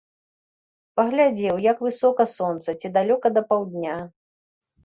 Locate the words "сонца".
2.35-2.69